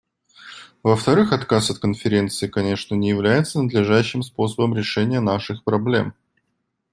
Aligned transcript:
Во-вторых, 0.81 1.31
отказ 1.31 1.69
от 1.69 1.77
Конференции, 1.77 2.47
конечно, 2.47 2.95
не 2.95 3.09
является 3.09 3.61
надлежащим 3.61 4.23
способом 4.23 4.73
решения 4.75 5.19
наших 5.19 5.63
проблем. 5.63 6.15